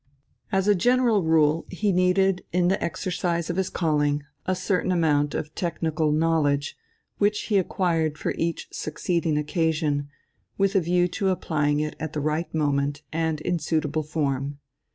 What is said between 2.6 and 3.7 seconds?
the exercise of his